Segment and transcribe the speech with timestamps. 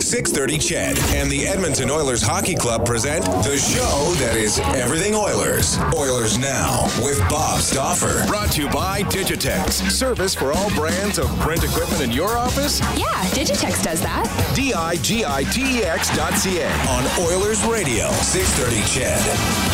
[0.00, 5.78] 630 CHED and the Edmonton Oilers Hockey Club present the show that is everything Oilers.
[5.94, 8.26] Oilers Now with Bob Stauffer.
[8.26, 9.88] Brought to you by Digitex.
[9.90, 12.80] Service for all brands of print equipment in your office?
[12.98, 14.26] Yeah, Digitex does that.
[14.56, 16.68] D-I-G-I-T-E-X dot C-A.
[16.68, 19.73] On Oilers Radio, 630 CHED.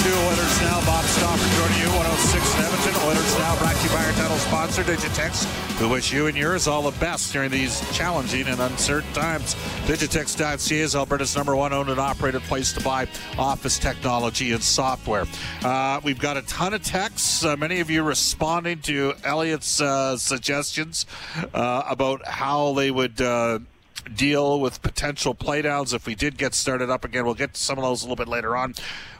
[0.00, 0.84] Two, Oilers Now.
[0.86, 2.94] Bob Stauffer joining you, 106 in Edmonton.
[3.06, 5.44] Oilers Now brought to you by our title sponsor, Digitex,
[5.78, 9.54] who wish you and yours all the best during these challenging and uncertain times.
[9.86, 13.06] Digitex.ca is Alberta's number one owned and operated place to buy
[13.38, 15.26] office technology and software.
[15.62, 20.16] Uh, we've got a ton of texts, uh, many of you responding to Elliot's uh,
[20.16, 21.06] suggestions
[21.54, 23.58] uh, about how they would uh,
[24.14, 27.24] deal with potential playdowns if we did get started up again.
[27.24, 28.74] We'll get to some of those a little bit later on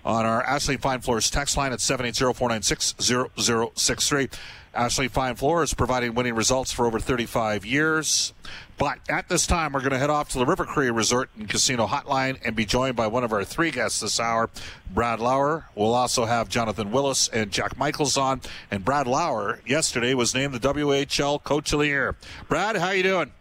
[0.05, 4.30] on our Ashley Fine Floors text line at 780-496-0063.
[4.74, 8.33] Ashley Fine Floors providing winning results for over 35 years.
[8.78, 11.48] But at this time, we're going to head off to the River Cree Resort and
[11.48, 14.50] Casino Hotline and be joined by one of our three guests this hour,
[14.91, 15.67] Brad Lauer.
[15.74, 18.41] We'll also have Jonathan Willis and Jack Michaels on.
[18.70, 22.17] And Brad Lauer yesterday was named the WHL Coach of the Year.
[22.48, 23.33] Brad, how you doing?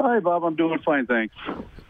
[0.00, 0.44] Hi, Bob.
[0.44, 1.34] I'm doing fine, thanks.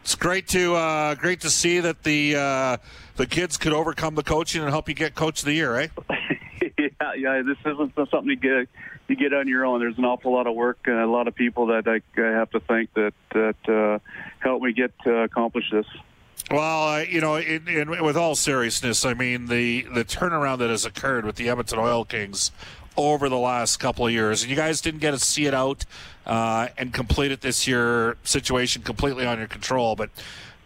[0.01, 2.77] It's great to uh, great to see that the uh,
[3.17, 5.87] the kids could overcome the coaching and help you get Coach of the Year, eh?
[6.77, 7.41] yeah, yeah.
[7.41, 8.69] This isn't something you get
[9.09, 9.79] you get on your own.
[9.81, 12.49] There's an awful lot of work and a lot of people that I, I have
[12.51, 13.99] to thank that that uh,
[14.39, 15.85] helped me get to accomplish this.
[16.49, 20.69] Well, uh, you know, in, in, with all seriousness, I mean the the turnaround that
[20.69, 22.51] has occurred with the Edmonton Oil Kings
[22.95, 25.85] over the last couple of years, and you guys didn't get to see it out
[26.27, 28.17] uh, and complete it this year.
[28.23, 30.11] Situation completely on your control, but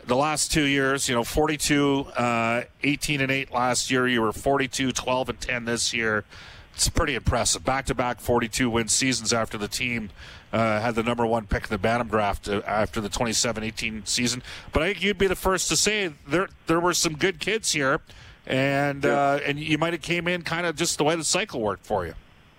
[0.05, 4.07] the last two years, you know, 42, uh, 18 and 8 last year.
[4.07, 6.25] You were 42, 12 and 10 this year.
[6.73, 7.63] It's pretty impressive.
[7.63, 10.09] Back to back 42 win seasons after the team
[10.51, 14.05] uh, had the number one pick in the Bantam draft uh, after the 27 18
[14.05, 14.41] season.
[14.71, 17.71] But I think you'd be the first to say there, there were some good kids
[17.71, 18.01] here.
[18.47, 21.61] And uh, and you might have came in kind of just the way the cycle
[21.61, 22.15] worked for you.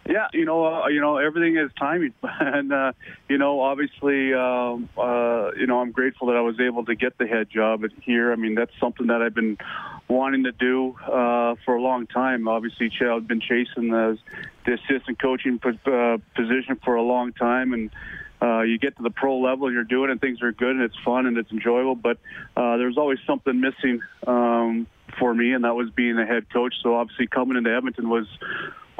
[0.08, 2.92] Yeah, you know, uh, you know, everything is timing, and uh,
[3.28, 7.18] you know, obviously, um, uh, you know, I'm grateful that I was able to get
[7.18, 8.32] the head job here.
[8.32, 9.58] I mean, that's something that I've been
[10.08, 12.48] wanting to do uh, for a long time.
[12.48, 14.18] Obviously, I've been chasing the,
[14.66, 17.91] the assistant coaching uh, position for a long time, and
[18.42, 20.82] uh, you get to the pro level, you're doing it, and things are good, and
[20.82, 21.94] it's fun and it's enjoyable.
[21.94, 22.18] But
[22.56, 26.74] uh, there's always something missing um, for me, and that was being the head coach.
[26.82, 28.26] So obviously, coming into Edmonton was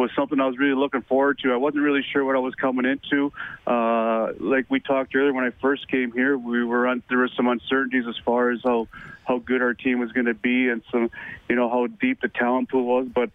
[0.02, 1.52] was something I was really looking forward to.
[1.52, 3.32] I wasn't really sure what I was coming into.
[3.66, 7.30] Uh, like we talked earlier, when I first came here, we were on, there were
[7.36, 8.88] some uncertainties as far as how
[9.24, 11.08] how good our team was going to be and some,
[11.48, 13.06] you know, how deep the talent pool was.
[13.06, 13.30] But,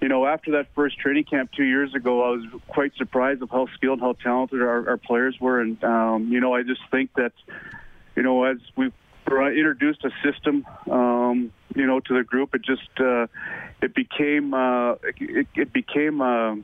[0.00, 3.50] you know, after that first training camp two years ago, I was quite surprised of
[3.50, 7.14] how skilled, how talented our, our players were, and um, you know, I just think
[7.14, 7.32] that,
[8.16, 8.92] you know, as we
[9.28, 12.54] introduced a system, um, you know, to the group.
[12.54, 13.26] It just uh,
[13.82, 16.56] it became uh, it, it became uh,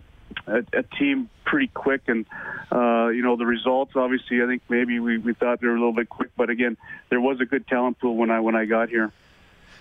[0.46, 2.26] a, a team pretty quick, and
[2.72, 3.92] uh, you know the results.
[3.96, 6.76] Obviously, I think maybe we, we thought they were a little bit quick, but again,
[7.10, 9.12] there was a good talent pool when I when I got here.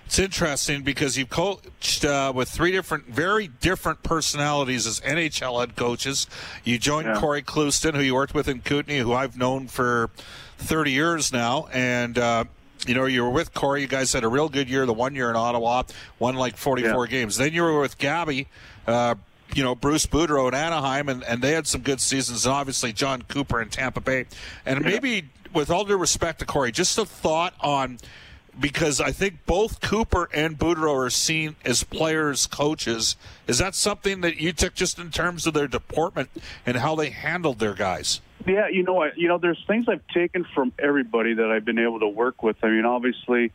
[0.05, 5.75] It's interesting because you've coached uh, with three different, very different personalities as NHL head
[5.75, 6.27] coaches.
[6.63, 7.19] You joined yeah.
[7.19, 10.09] Cory Clouston, who you worked with in Kootenay, who I've known for
[10.57, 12.43] 30 years now, and uh,
[12.87, 13.81] you know, you were with Cory.
[13.81, 14.85] You guys had a real good year.
[14.85, 15.83] The one year in Ottawa,
[16.19, 17.11] won like 44 yeah.
[17.11, 17.37] games.
[17.37, 18.47] Then you were with Gabby.
[18.85, 19.15] Uh,
[19.55, 22.91] you know Bruce Boudreau in Anaheim, and, and they had some good seasons, and obviously
[22.91, 24.25] John Cooper in Tampa Bay.
[24.65, 27.99] And maybe, with all due respect to Cory, just a thought on
[28.59, 33.15] because I think both Cooper and Boudreau are seen as players, coaches.
[33.47, 36.29] Is that something that you took just in terms of their deportment
[36.65, 38.21] and how they handled their guys?
[38.45, 41.79] Yeah, you know, I, you know, there's things I've taken from everybody that I've been
[41.79, 42.57] able to work with.
[42.61, 43.51] I mean, obviously,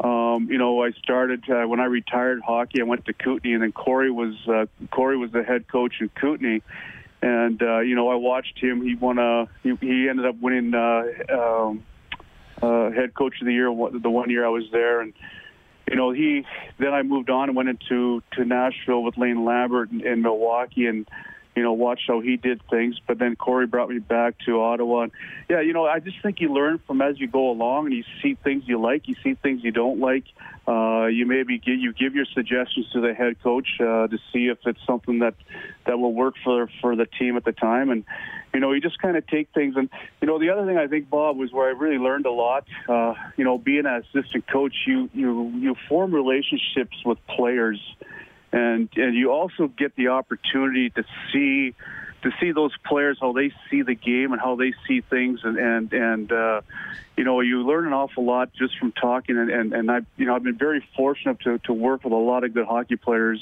[0.00, 2.80] um, you know, I started uh, when I retired hockey.
[2.80, 6.08] I went to Kootenay, and then Cory was uh, Cory was the head coach in
[6.08, 6.62] Kootenay,
[7.20, 8.82] and uh, you know, I watched him.
[8.82, 11.84] He won a he, he ended up winning uh, um,
[12.62, 15.12] uh, head coach of the year the one year I was there, and
[15.88, 16.44] you know he.
[16.78, 20.86] Then I moved on and went into to Nashville with Lane Lambert in, in Milwaukee,
[20.86, 21.06] and
[21.54, 22.98] you know, watch how he did things.
[23.06, 25.02] But then Cory brought me back to Ottawa.
[25.02, 25.12] And
[25.50, 28.04] yeah, you know, I just think you learn from as you go along, and you
[28.22, 30.24] see things you like, you see things you don't like.
[30.66, 34.46] Uh, you maybe give, you give your suggestions to the head coach uh, to see
[34.46, 35.34] if it's something that
[35.86, 37.90] that will work for for the team at the time.
[37.90, 38.04] And
[38.54, 39.76] you know, you just kind of take things.
[39.76, 39.90] And
[40.20, 42.64] you know, the other thing I think Bob was where I really learned a lot.
[42.88, 47.80] Uh, you know, being an assistant coach, you you you form relationships with players
[48.52, 51.74] and and you also get the opportunity to see
[52.22, 55.40] to see those players how they see the game and how they see things.
[55.42, 56.60] And and and uh,
[57.16, 59.38] you know you learn an awful lot just from talking.
[59.38, 62.16] And and, and I you know I've been very fortunate to to work with a
[62.16, 63.40] lot of good hockey players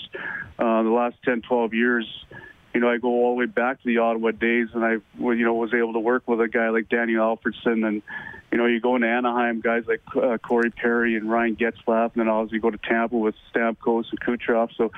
[0.59, 2.25] uh, the last 10 12 years.
[2.73, 5.45] You know I go all the way back to the Ottawa days and I you
[5.45, 8.03] know was able to work with a guy like Daniel Alfredsson and
[8.51, 12.21] you know, you go into Anaheim, guys like uh, Corey Perry and Ryan Getzlaf, and
[12.21, 14.71] then obviously you go to Tampa with Stamkos and Kucherov.
[14.77, 14.91] So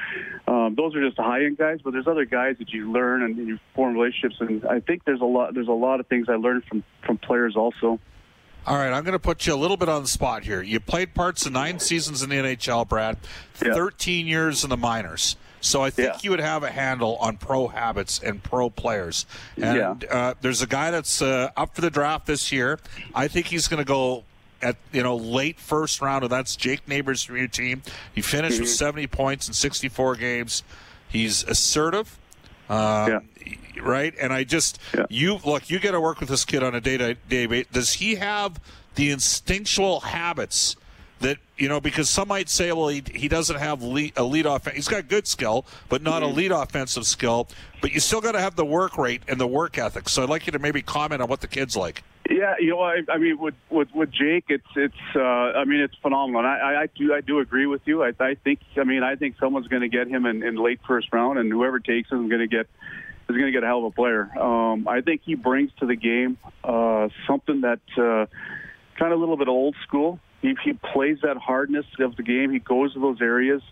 [0.47, 3.37] um, those are just the high-end guys, but there's other guys that you learn and
[3.37, 4.37] you form relationships.
[4.41, 7.19] And I think there's a lot there's a lot of things I learned from from
[7.19, 8.01] players also.
[8.65, 10.63] All right, I'm going to put you a little bit on the spot here.
[10.63, 13.17] You played parts of nine seasons in the NHL, Brad.
[13.65, 13.75] Yeah.
[13.75, 15.37] 13 years in the minors.
[15.63, 16.19] So I think yeah.
[16.23, 19.27] you would have a handle on pro habits and pro players.
[19.57, 20.11] And yeah.
[20.11, 22.81] uh, there's a guy that's uh, up for the draft this year.
[23.15, 24.25] I think he's going to go
[24.61, 27.83] at you know late first round, and that's Jake Neighbors from your team.
[28.13, 28.65] He finished mm-hmm.
[28.65, 30.63] with 70 points in 64 games.
[31.09, 32.19] He's assertive.
[32.69, 33.21] Um, yeah.
[33.81, 35.07] Right, and I just yeah.
[35.09, 35.71] you look.
[35.71, 37.73] You get to work with this kid on a day to day basis.
[37.73, 38.61] Does he have
[38.95, 40.77] the instinctual habits
[41.23, 44.47] that you know because some might say well he, he doesn't have lead, a lead
[44.47, 46.33] off he's got good skill but not mm-hmm.
[46.33, 47.49] a lead offensive skill
[47.81, 50.09] but you still got to have the work rate and the work ethic.
[50.09, 52.05] So i'd like you to maybe comment on what the kid's like.
[52.29, 55.81] Yeah you know i, I mean with, with with jake it's it's uh i mean
[55.81, 56.45] it's phenomenal.
[56.45, 58.03] I, I do i do agree with you.
[58.03, 60.81] I i think i mean i think someone's going to get him in, in late
[60.87, 62.67] first round and whoever takes him is going to get
[63.29, 64.31] is going to get a hell of a player.
[64.39, 68.27] Um i think he brings to the game uh something that uh
[68.99, 72.53] kind of a little bit old school he, he plays that hardness of the game.
[72.53, 73.63] He goes to those areas.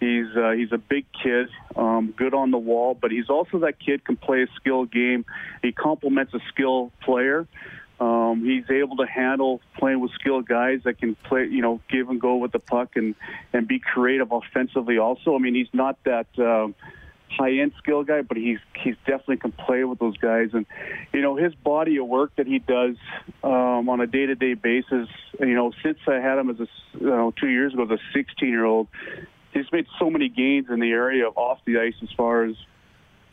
[0.00, 3.78] He's uh, he's a big kid, um, good on the wall, but he's also that
[3.78, 5.24] kid can play a skill game.
[5.62, 7.46] He complements a skill player.
[7.98, 12.10] Um, he's able to handle playing with skilled guys that can play, you know, give
[12.10, 13.14] and go with the puck and
[13.54, 14.98] and be creative offensively.
[14.98, 16.26] Also, I mean, he's not that.
[16.38, 16.68] Uh,
[17.30, 20.50] high-end skill guy, but he's he's definitely can play with those guys.
[20.52, 20.66] And
[21.12, 22.96] you know his body of work that he does
[23.42, 25.08] um, on a day-to-day basis.
[25.40, 26.68] You know, since I had him as a
[26.98, 28.88] you know two years ago as a 16-year-old,
[29.52, 32.56] he's made so many gains in the area of off the ice as far as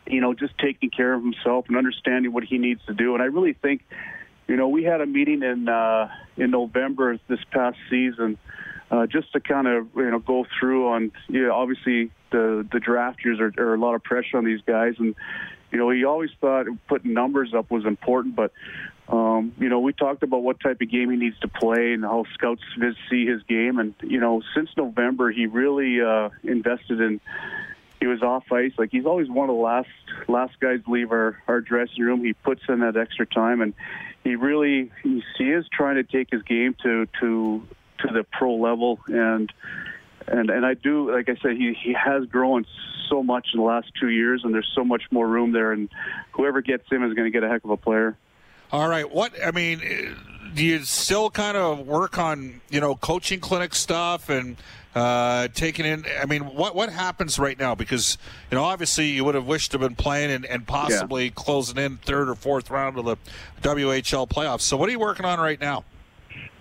[0.08, 3.14] you know just taking care of himself and understanding what he needs to do.
[3.14, 3.84] And I really think,
[4.48, 8.38] you know, we had a meeting in uh, in November this past season.
[8.94, 12.80] Uh, just to kind of you know go through on you know, obviously the the
[12.80, 15.16] draft years are, are a lot of pressure on these guys, and
[15.72, 18.52] you know he always thought putting numbers up was important, but
[19.08, 22.04] um, you know we talked about what type of game he needs to play and
[22.04, 22.62] how scouts
[23.10, 27.20] see his game, and you know since November he really uh, invested in.
[28.00, 29.88] He was off ice, like he's always one of the last
[30.28, 32.24] last guys to leave our our dressing room.
[32.24, 33.74] He puts in that extra time, and
[34.24, 37.66] he really he is trying to take his game to to
[38.04, 39.52] to the pro level and
[40.28, 42.66] and and I do, like I said, he he has grown
[43.10, 45.72] so much in the last two years, and there's so much more room there.
[45.72, 45.90] And
[46.32, 48.18] whoever gets him is going to get a heck of a player.
[48.72, 50.16] All right, what I mean,
[50.56, 54.58] do you still kind of work on you know coaching clinic stuff and
[54.96, 56.06] uh, taking in?
[56.20, 57.76] I mean, what what happens right now?
[57.76, 58.18] Because
[58.50, 61.32] you know, obviously, you would have wished to have been playing and, and possibly yeah.
[61.36, 63.18] closing in third or fourth round of the
[63.62, 64.62] WHL playoffs.
[64.62, 65.84] So, what are you working on right now?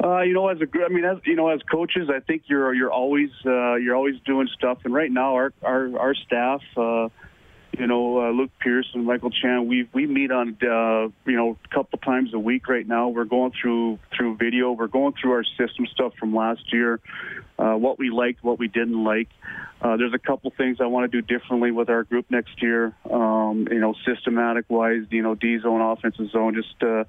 [0.03, 2.75] Uh, you know, as a I mean, as you know, as coaches, I think you're
[2.75, 4.79] you're always uh, you're always doing stuff.
[4.85, 7.09] And right now, our our our staff, uh,
[7.79, 11.57] you know, uh, Luke Pierce and Michael Chan, we we meet on uh, you know
[11.65, 12.69] a couple times a week.
[12.69, 14.73] Right now, we're going through through video.
[14.73, 17.01] We're going through our system stuff from last year,
[17.59, 19.29] uh, what we liked, what we didn't like.
[19.83, 22.95] Uh, there's a couple things I want to do differently with our group next year.
[23.11, 27.05] Um, you know, systematic wise, you know, D zone, offensive zone, just uh,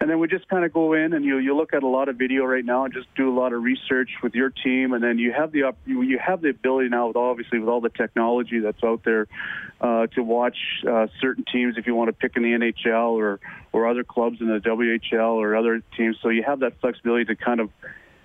[0.00, 2.08] and then we just kind of go in and you you look at a lot
[2.08, 5.04] of video right now and just do a lot of research with your team, and
[5.04, 7.90] then you have the you, you have the ability now, with obviously with all the
[7.90, 9.28] technology that's out there,
[9.82, 10.56] uh, to watch
[10.88, 13.40] uh, certain teams if you want to pick in the NHL or
[13.74, 16.16] or other clubs in the WHL or other teams.
[16.22, 17.68] So you have that flexibility to kind of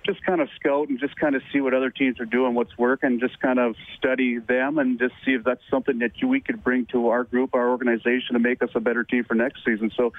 [0.03, 2.77] just kind of scout and just kind of see what other teams are doing, what's
[2.77, 6.41] working, just kind of study them and just see if that's something that you, we
[6.41, 9.63] could bring to our group, our organization, to make us a better team for next
[9.63, 9.91] season.
[9.95, 10.13] So,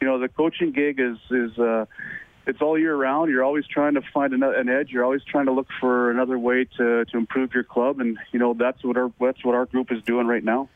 [0.00, 1.86] you know, the coaching gig is is uh,
[2.46, 3.30] it's all year round.
[3.30, 4.90] You're always trying to find an, an edge.
[4.90, 8.38] You're always trying to look for another way to, to improve your club, and you
[8.38, 10.68] know that's what our that's what our group is doing right now.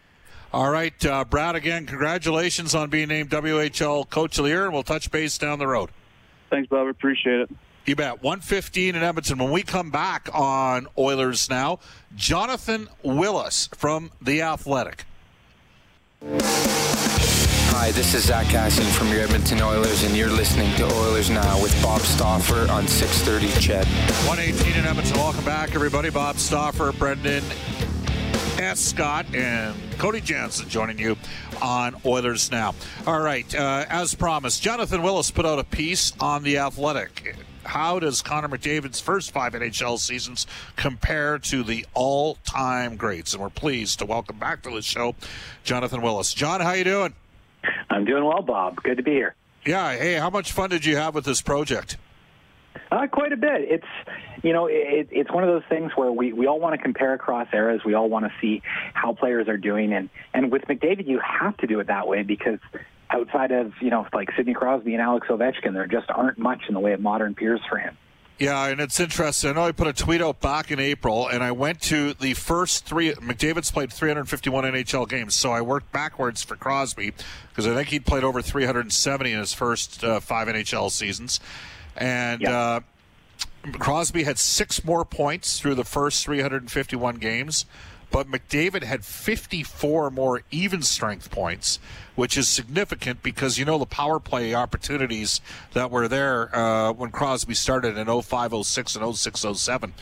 [0.52, 1.56] All right, uh, Brad.
[1.56, 5.58] Again, congratulations on being named WHL Coach of the Year, and we'll touch base down
[5.58, 5.90] the road.
[6.50, 6.86] Thanks, Bob.
[6.86, 7.50] Appreciate it.
[7.84, 8.22] You bet.
[8.22, 9.38] 115 in Edmonton.
[9.38, 11.80] When we come back on Oilers Now,
[12.14, 15.04] Jonathan Willis from The Athletic.
[17.74, 21.60] Hi, this is Zack Kassian from your Edmonton Oilers, and you're listening to Oilers Now
[21.60, 23.86] with Bob Stauffer on 630 CHED.
[24.28, 25.16] 118 in Edmonton.
[25.16, 26.10] Welcome back, everybody.
[26.10, 27.42] Bob Stauffer, Brendan
[28.58, 28.78] S.
[28.78, 31.16] Scott, and Cody Jansen joining you
[31.60, 32.76] on Oilers Now.
[33.08, 37.34] All right, uh, as promised, Jonathan Willis put out a piece on The Athletic.
[37.64, 43.32] How does Connor McDavid's first five NHL seasons compare to the all-time greats?
[43.32, 45.14] And we're pleased to welcome back to the show
[45.64, 46.34] Jonathan Willis.
[46.34, 47.14] John, how you doing?
[47.90, 48.76] I'm doing well, Bob.
[48.82, 49.34] Good to be here.
[49.64, 49.96] Yeah.
[49.96, 51.96] Hey, how much fun did you have with this project?
[52.90, 53.62] Uh, quite a bit.
[53.62, 53.86] It's
[54.42, 57.14] you know it, it's one of those things where we, we all want to compare
[57.14, 57.80] across eras.
[57.84, 61.56] We all want to see how players are doing, and and with McDavid, you have
[61.58, 62.58] to do it that way because
[63.12, 66.74] outside of you know like Sidney Crosby and Alex Ovechkin, there just aren't much in
[66.74, 67.96] the way of modern peers for him.
[68.38, 69.50] Yeah, and it's interesting.
[69.50, 72.34] I know I put a tweet out back in April, and I went to the
[72.34, 73.12] first three.
[73.12, 77.12] McDavid's played 351 NHL games, so I worked backwards for Crosby
[77.50, 81.38] because I think he'd played over 370 in his first uh, five NHL seasons.
[81.96, 82.58] And Yeah.
[82.58, 82.80] uh,
[83.78, 87.64] Crosby had six more points through the first 351 games,
[88.12, 91.80] but McDavid had 54 more even strength points,
[92.14, 95.40] which is significant because you know the power play opportunities
[95.72, 99.94] that were there uh, when Crosby started in 05, 06, and 06, 07.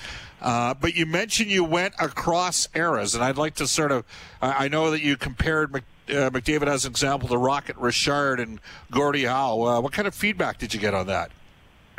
[0.43, 4.05] Uh, but you mentioned you went across eras, and I'd like to sort of.
[4.43, 8.59] I know that you compared Mc, uh, McDavid as an example to Rocket Richard and
[8.91, 9.63] Gordie Howe.
[9.63, 11.31] Uh, what kind of feedback did you get on that?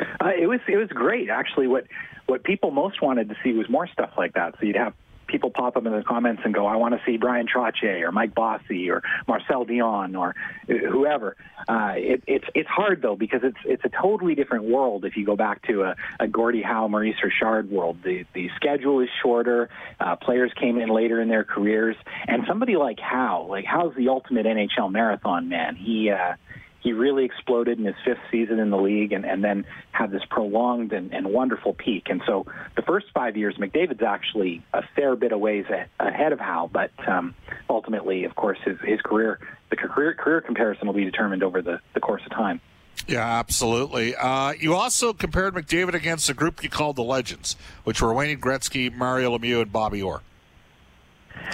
[0.00, 1.68] Uh, it was it was great actually.
[1.68, 1.86] What
[2.26, 4.54] what people most wanted to see was more stuff like that.
[4.58, 4.94] So you'd have
[5.32, 8.12] people pop up in the comments and go, "I want to see Bryan Trottier or
[8.12, 10.36] Mike Bossy or Marcel Dionne or
[10.68, 11.36] uh, whoever."
[11.66, 15.24] Uh, it, it's it's hard though because it's it's a totally different world if you
[15.24, 17.98] go back to a, a Gordie Howe, Maurice Richard world.
[18.04, 19.70] The the schedule is shorter.
[19.98, 21.96] Uh, players came in later in their careers,
[22.28, 25.74] and somebody like Howe, like Howe's the ultimate NHL marathon man.
[25.76, 26.34] He uh,
[26.82, 30.22] he really exploded in his fifth season in the league and, and then had this
[30.28, 32.08] prolonged and, and wonderful peak.
[32.10, 36.32] And so the first five years, McDavid's actually a fair bit of ways a, ahead
[36.32, 37.34] of Howe, but um,
[37.70, 39.38] ultimately, of course, his, his career,
[39.70, 42.60] the career, career comparison will be determined over the, the course of time.
[43.06, 44.14] Yeah, absolutely.
[44.14, 48.38] Uh, you also compared McDavid against a group you called the Legends, which were Wayne
[48.40, 50.20] Gretzky, Mario Lemieux, and Bobby Orr.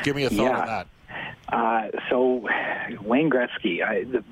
[0.03, 0.61] Give me a thought Yeah.
[0.61, 0.87] on that.
[1.53, 2.47] Uh, so
[3.01, 4.23] Wayne Gretzky, I, the,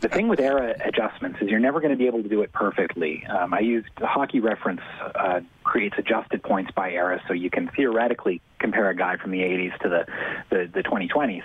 [0.00, 2.52] the thing with era adjustments is you're never going to be able to do it
[2.52, 3.24] perfectly.
[3.26, 8.42] Um, I used hockey reference uh, creates adjusted points by era, so you can theoretically
[8.58, 10.06] compare a guy from the 80s to the
[10.50, 11.42] the, the 2020s.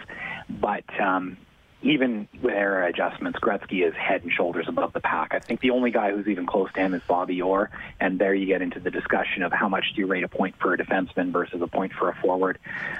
[0.49, 1.37] But um,
[1.83, 5.33] even with era adjustments, Gretzky is head and shoulders above the pack.
[5.33, 8.33] I think the only guy who's even close to him is Bobby Orr, and there
[8.33, 10.77] you get into the discussion of how much do you rate a point for a
[10.77, 12.57] defenseman versus a point for a forward.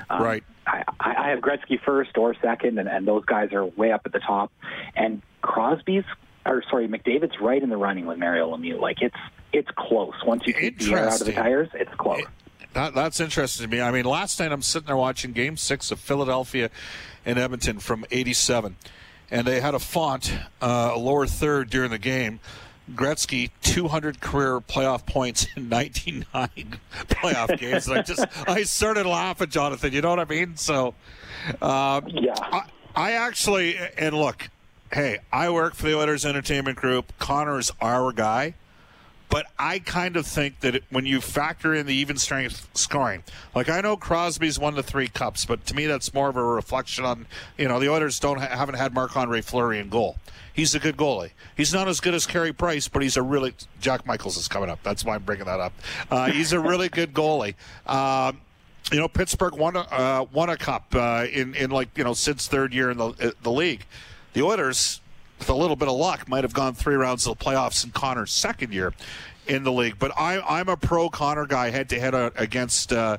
[0.10, 0.44] Um, Right.
[0.66, 4.12] I, I have Gretzky first or second, and, and those guys are way up at
[4.12, 4.52] the top.
[4.96, 6.06] And Crosby's,
[6.46, 8.80] or sorry, McDavid's right in the running with Mario Lemieux.
[8.80, 9.16] Like it's
[9.52, 10.14] it's close.
[10.26, 12.24] Once you take the air out of the tires, it's close.
[12.74, 13.82] That, that's interesting to me.
[13.82, 16.70] I mean, last night I'm sitting there watching Game Six of Philadelphia
[17.26, 18.76] and Edmonton from '87,
[19.30, 22.40] and they had a font, uh, a lower third during the game.
[22.92, 26.26] Gretzky 200 career playoff points in 99
[27.08, 27.88] playoff games.
[27.88, 29.94] And I just I started laughing, Jonathan.
[29.94, 30.58] You know what I mean?
[30.58, 30.94] So,
[31.62, 32.34] um, Yeah.
[32.38, 32.64] I,
[32.96, 34.50] I actually and look,
[34.92, 37.14] hey, I work for the Oilers Entertainment Group.
[37.20, 38.56] Connor's our guy.
[39.34, 43.24] But I kind of think that it, when you factor in the even strength scoring,
[43.56, 46.44] like I know Crosby's won the three cups, but to me that's more of a
[46.44, 47.26] reflection on
[47.58, 50.18] you know the Oilers don't ha- haven't had Marc Andre Fleury in goal.
[50.54, 51.32] He's a good goalie.
[51.58, 54.70] He's not as good as Carey Price, but he's a really Jack Michaels is coming
[54.70, 54.84] up.
[54.84, 55.74] That's why I'm bringing that up.
[56.12, 57.56] Uh, he's a really good goalie.
[57.88, 58.40] Um,
[58.92, 62.14] you know, Pittsburgh won a, uh, won a cup uh, in in like you know
[62.14, 63.84] Sid's third year in the uh, the league.
[64.34, 65.02] The Oilers,
[65.40, 67.92] with a little bit of luck, might have gone three rounds of the playoffs in
[67.92, 68.94] Connor's second year
[69.48, 69.96] in the league.
[70.00, 72.92] But I, I'm a pro Connor guy, head to head against.
[72.94, 73.18] Uh,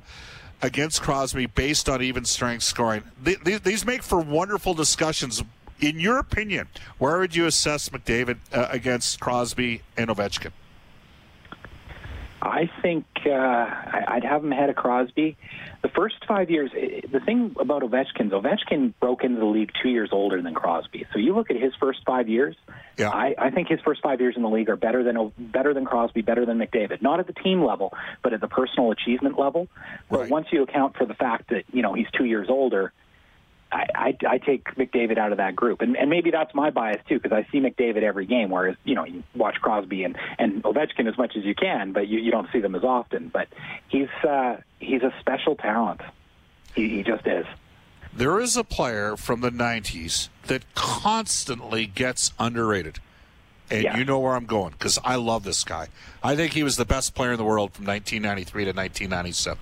[0.62, 5.42] Against Crosby, based on even strength scoring, Th- th- these make for wonderful discussions.
[5.80, 10.52] In your opinion, where would you assess McDavid uh, against Crosby and Ovechkin?
[12.44, 15.36] I think uh, I'd have him ahead of Crosby.
[15.82, 19.88] The first five years, eh, the thing about Ovechkin, Ovechkin broke into the league two
[19.88, 21.06] years older than Crosby.
[21.12, 22.54] So you look at his first five years.
[22.98, 23.10] Yeah.
[23.10, 25.84] I, I think his first five years in the league are better than better than
[25.86, 27.00] Crosby, better than McDavid.
[27.02, 29.68] Not at the team level, but at the personal achievement level.
[30.10, 30.30] But Right.
[30.30, 32.92] once you account for the fact that you know he's two years older,
[33.75, 37.02] I, I, I take McDavid out of that group, and, and maybe that's my bias
[37.09, 38.50] too, because I see McDavid every game.
[38.50, 42.07] Whereas you know you watch Crosby and, and Ovechkin as much as you can, but
[42.07, 43.28] you, you don't see them as often.
[43.31, 43.49] But
[43.88, 46.00] he's uh, he's a special talent.
[46.75, 47.47] He, he just is.
[48.16, 53.00] There is a player from the 90s that constantly gets underrated.
[53.71, 53.97] And Yeah.
[53.97, 55.88] you know where I'm going because I love this guy.
[56.23, 59.59] I think he was the best player in the world from 1993 to 1997.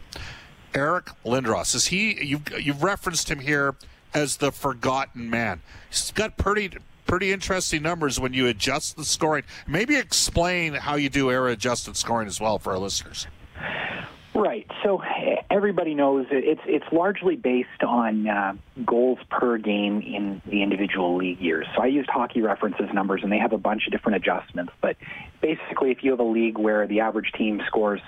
[0.75, 1.75] Eric Lindros.
[1.75, 2.23] Is he?
[2.25, 3.75] You've, you've referenced him here
[4.15, 5.61] as the forgotten man.
[5.89, 6.71] He's got pretty
[7.07, 9.45] pretty interesting numbers when you adjust the scoring.
[9.67, 13.27] Maybe explain how you do era adjusted scoring as well for our listeners.
[14.35, 14.67] Right.
[14.83, 15.03] So
[15.51, 18.55] everybody knows it's it's largely based on uh,
[18.85, 21.67] goals per game in the individual league years.
[21.77, 24.73] So I used Hockey References numbers, and they have a bunch of different adjustments.
[24.81, 24.97] But
[25.43, 28.01] basically, if you have a league where the average team scores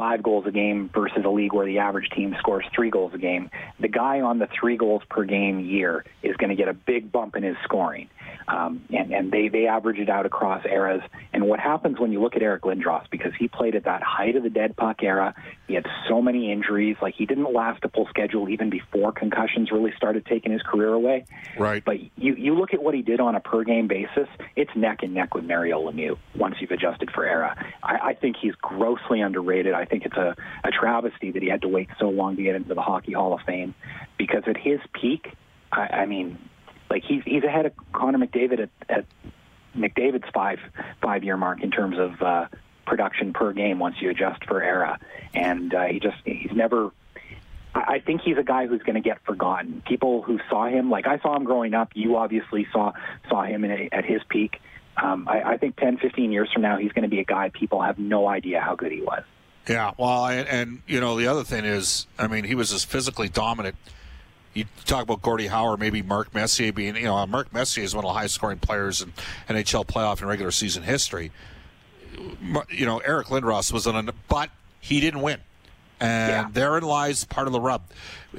[0.00, 3.18] five goals a game versus a league where the average team scores three goals a
[3.18, 6.72] game, the guy on the three goals per game year is going to get a
[6.72, 8.08] big bump in his scoring.
[8.50, 11.02] Um, and and they, they average it out across eras.
[11.32, 14.34] And what happens when you look at Eric Lindros, because he played at that height
[14.34, 15.34] of the dead puck era,
[15.68, 16.96] he had so many injuries.
[17.00, 20.92] Like he didn't last a full schedule even before concussions really started taking his career
[20.92, 21.26] away.
[21.58, 21.84] Right.
[21.84, 25.02] But you, you look at what he did on a per game basis, it's neck
[25.02, 27.56] and neck with Mario Lemieux once you've adjusted for era.
[27.82, 29.74] I, I think he's grossly underrated.
[29.74, 32.56] I think it's a, a travesty that he had to wait so long to get
[32.56, 33.74] into the Hockey Hall of Fame
[34.18, 35.28] because at his peak,
[35.72, 36.38] I, I mean,
[36.90, 39.04] like he's he's ahead of Connor McDavid at, at
[39.76, 40.58] McDavid's five
[41.00, 42.46] five year mark in terms of uh,
[42.86, 44.98] production per game once you adjust for era,
[45.32, 46.90] and uh, he just he's never.
[47.74, 49.82] I I think he's a guy who's going to get forgotten.
[49.86, 52.92] People who saw him, like I saw him growing up, you obviously saw
[53.28, 54.60] saw him in a, at his peak.
[54.96, 57.50] Um, I, I think 10, 15 years from now, he's going to be a guy
[57.54, 59.22] people have no idea how good he was.
[59.66, 62.84] Yeah, well, and, and you know the other thing is, I mean, he was as
[62.84, 63.76] physically dominant.
[64.52, 67.94] You talk about Gordie Howe, maybe Mark Messier being, you know, uh, Mark Messier is
[67.94, 69.12] one of the highest scoring players in
[69.48, 71.30] NHL playoff and regular season history.
[72.70, 75.38] You know, Eric Lindros was on, a, but he didn't win.
[76.00, 76.48] And Yeah.
[76.52, 77.82] therein lies part of the rub.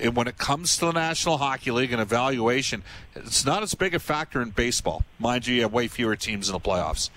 [0.01, 2.83] And when it comes to the National Hockey League and evaluation,
[3.15, 5.03] it's not as big a factor in baseball.
[5.19, 7.09] Mind you, you have way fewer teams in the playoffs.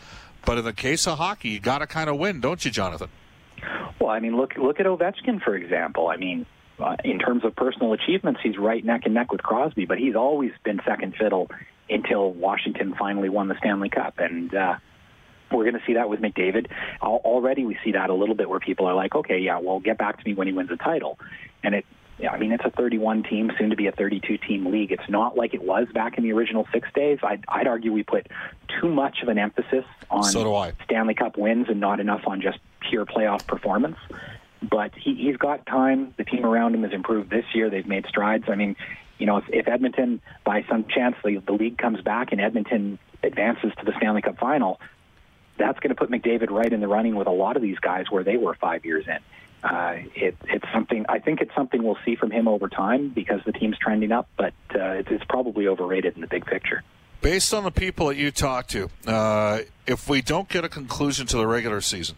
[0.44, 3.09] But in the case of hockey, you got to kind of win, don't you, Jonathan?
[3.98, 6.09] Well, I mean, look look at Ovechkin for example.
[6.09, 6.44] I mean,
[6.78, 10.16] uh, in terms of personal achievements, he's right neck and neck with Crosby, but he's
[10.16, 11.50] always been second fiddle
[11.88, 14.76] until Washington finally won the Stanley Cup, and uh,
[15.52, 16.70] we're going to see that with McDavid.
[17.02, 19.80] Al- Already, we see that a little bit where people are like, "Okay, yeah, well,
[19.80, 21.18] get back to me when he wins a title,"
[21.62, 21.87] and it.
[22.16, 24.92] Yeah, I mean, it's a 31 team, soon to be a 32 team league.
[24.92, 27.18] It's not like it was back in the original six days.
[27.24, 28.28] I'd, I'd argue we put
[28.80, 30.44] too much of an emphasis on So.
[30.84, 33.96] Stanley Cup wins and not enough on just pure playoff performance.
[34.70, 36.14] But he, he's got time.
[36.16, 37.70] The team around him has improved this year.
[37.70, 38.44] They've made strides.
[38.48, 38.77] I mean,
[39.18, 42.98] you know, if, if Edmonton, by some chance, the, the league comes back and Edmonton
[43.22, 44.81] advances to the Stanley Cup final,
[45.59, 48.07] that's going to put McDavid right in the running with a lot of these guys
[48.11, 49.18] where they were five years in.
[49.62, 51.07] Uh, it, it's something.
[51.09, 54.29] I think it's something we'll see from him over time because the team's trending up.
[54.37, 56.83] But uh, it's, it's probably overrated in the big picture.
[57.22, 61.27] Based on the people that you talk to, uh, if we don't get a conclusion
[61.29, 62.16] to the regular season,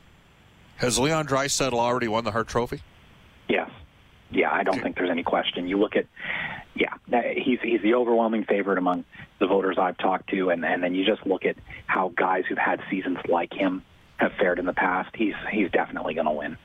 [0.77, 2.83] has Leon Draisaitl already won the Hart Trophy?
[3.49, 3.71] Yes.
[4.31, 5.69] Yeah, I don't think there's any question.
[5.69, 6.07] You look at,
[6.75, 6.95] yeah,
[7.33, 9.05] he's he's the overwhelming favorite among
[9.39, 12.59] the voters I've talked to, and and then you just look at how guys who've
[12.59, 13.83] had seasons like him
[14.17, 15.15] have fared in the past.
[15.15, 16.59] He's he's definitely going to win.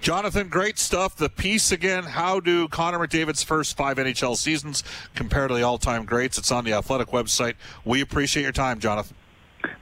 [0.00, 1.14] Jonathan, great stuff.
[1.16, 2.04] The piece again.
[2.04, 4.82] How do Connor McDavid's first five NHL seasons
[5.14, 6.38] compare to the all-time greats?
[6.38, 7.54] It's on the Athletic website.
[7.84, 9.14] We appreciate your time, Jonathan.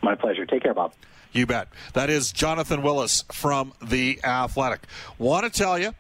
[0.03, 0.45] My pleasure.
[0.45, 0.93] Take care, Bob.
[1.33, 1.69] You bet.
[1.93, 4.87] That is Jonathan Willis from The Athletic.
[5.19, 5.95] Want to tell you,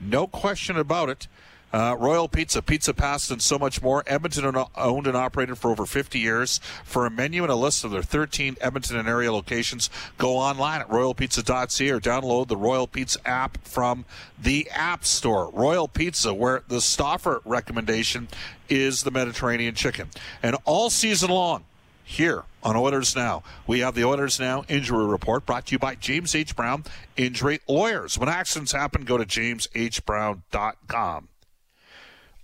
[0.00, 1.28] no question about it.
[1.72, 4.04] Uh, Royal Pizza, Pizza Pasta, and so much more.
[4.06, 6.60] Edmonton owned and operated for over 50 years.
[6.84, 10.82] For a menu and a list of their 13 Edmonton and area locations, go online
[10.82, 14.04] at royalpizza.ca or download the Royal Pizza app from
[14.38, 15.50] the App Store.
[15.50, 18.28] Royal Pizza, where the Stauffer recommendation
[18.68, 20.08] is the Mediterranean chicken.
[20.42, 21.64] And all season long,
[22.04, 23.42] here on Oilers Now.
[23.66, 26.54] We have the Oilers Now injury report brought to you by James H.
[26.56, 26.84] Brown
[27.16, 28.18] Injury Lawyers.
[28.18, 31.28] When accidents happen, go to jameshbrown.com.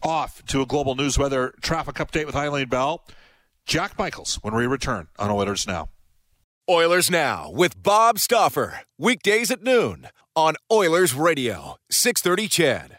[0.02, 3.02] Off to a global news weather traffic update with Eileen Bell.
[3.66, 5.88] Jack Michaels when we return on Oilers Now.
[6.70, 8.80] Oilers Now with Bob Stauffer.
[8.98, 12.98] Weekdays at noon on Oilers Radio, 630 CHED.